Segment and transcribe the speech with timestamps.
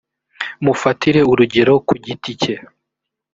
[0.63, 2.55] mufatire urugero ku giti cye